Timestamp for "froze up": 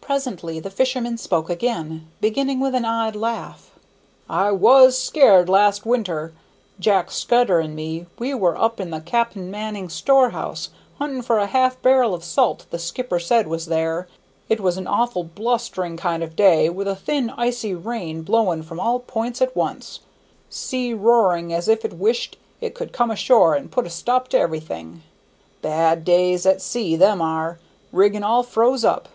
28.42-29.10